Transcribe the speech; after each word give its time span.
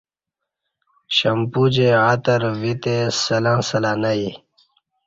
شمپو 1.15 1.63
جے 1.73 1.87
عطر 2.07 2.41
ویتہ 2.61 2.95
سلں 3.21 3.59
سلں 3.69 3.97
نہ 4.01 4.11
یی 4.19 4.31